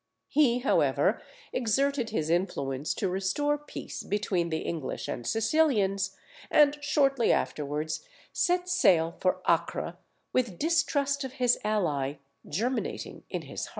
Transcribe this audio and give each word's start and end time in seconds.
He, 0.29 0.57
however, 0.57 1.21
exerted 1.53 2.09
his 2.09 2.31
influence 2.31 2.95
to 2.95 3.07
restore 3.07 3.55
peace 3.55 4.01
between 4.01 4.49
the 4.49 4.61
English 4.61 5.07
and 5.07 5.27
Sicilians, 5.27 6.17
and 6.49 6.79
shortly 6.83 7.31
afterwards 7.31 8.03
set 8.33 8.67
sail 8.67 9.13
for 9.19 9.43
Acre, 9.47 9.97
with 10.33 10.57
distrust 10.57 11.23
of 11.23 11.33
his 11.33 11.59
ally 11.63 12.13
germinating 12.49 13.25
in 13.29 13.43
his 13.43 13.67
heart. 13.67 13.69